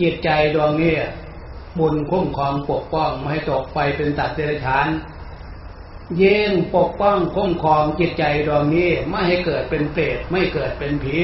[0.00, 0.94] จิตใจดวงนี้
[1.78, 4.86] บุญคุ้มครองปกป้องไม่ให้ตกไปเป็นตัดเดรัจฉาน
[6.16, 11.18] เย่งปกป้องคุ้มครองจิตใจดวงนี้ไม่ให้เกิดเป็นเปรตไม่เกิดเป็นผี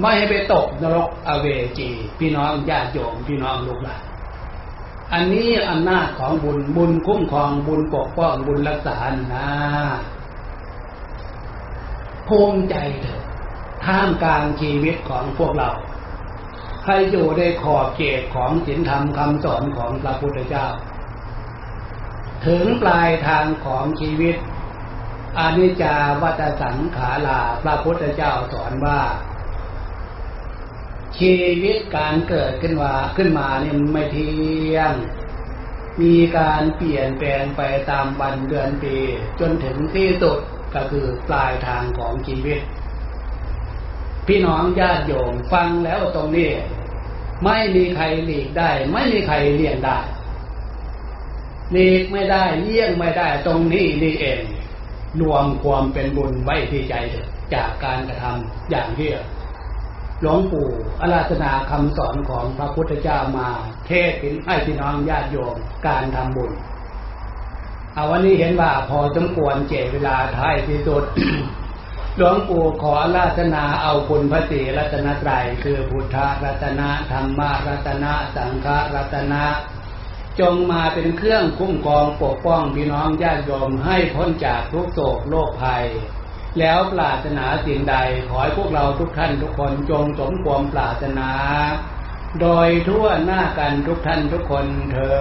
[0.00, 1.46] ไม่ให้ไปตกนรกอเว
[1.78, 4.02] จี พี่น้องญาติโยมพี่น้องลูกหลาน
[5.12, 8.96] อันนี้อำนาจของบุญบุญคุ้มครองบุญปกป้องบุญรักษา
[9.32, 9.48] นะ
[12.28, 13.22] ภูมิใจเถอะ
[13.84, 15.70] ท่ามกลางชีวิตของพวกเรา
[16.82, 20.66] ใครอยู่ในขอบเขตของศีลธรรมคำสอนของพระพุทธเจ้า
[22.46, 24.36] ถึงปลายทางของชีวิต
[25.38, 29.00] อานิจจาวัตสังขาราพระพุทธเจ้าสอนว่า
[31.18, 34.92] ชีวิตการเกิดขึ้นว่าขึ้นมาเนี่ยไม่เที่ยง
[36.00, 38.96] มีการเปลี่ยนแปลงไปตามวันเดือนปี
[39.40, 40.38] จนถึงที่สุด
[40.74, 42.58] ก็คือปลายทางของชีวิต
[44.30, 46.50] พี่น้องญาติโยมฟังแล้วตรงนี้
[47.44, 49.98] ไม่มีใครหลีกได้ ไม่มีใครเลี่ยงได้
[51.72, 54.40] หลีกไม่ได้เลี่ยงไม่ได้ตรงนี้นี่เอง
[55.20, 56.94] รวมความเป็นบุญไว้ที่ใจ
[57.54, 59.10] จากการกระทำอย่างที่
[60.20, 60.70] หลวงปู่
[61.00, 63.48] อาราธนาคำสอนของพระพุทธเจ้ามา
[63.86, 64.12] เทศ
[64.46, 65.56] ให้พี่น้องญาติโยม
[65.86, 66.52] การทำบุญ
[67.94, 71.04] เอาวันนี้เห็นว่าพอสมควรเจเวลาท้ายที่สุด
[72.16, 79.44] หลวงปู่ขอราธนาเอาคุณพระศรีรัตนตรัยคือพุทธรัตนะธรรมรัตนะสังฆรัตนะ
[80.40, 85.84] จงมาเป็นเครื่องคุ้มครองปกป้องพี่น้องญาติโยมให้พ้นจากทุกโศกโรคภัย
[86.58, 87.96] แล้วปรารถนาสิ่งใด
[88.28, 91.30] ขอให้พวกเราทุกท่านทุกคนจงสมความปรารถนา
[92.40, 95.20] โดยทั่วหน้ากันทุกท่านทุกคนเธอ